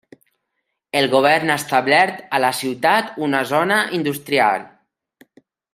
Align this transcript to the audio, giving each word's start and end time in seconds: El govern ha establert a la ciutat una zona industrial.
El 1.01 1.07
govern 1.11 1.51
ha 1.51 1.57
establert 1.61 2.23
a 2.37 2.41
la 2.47 2.51
ciutat 2.63 3.13
una 3.27 3.43
zona 3.53 3.79
industrial. 3.99 4.69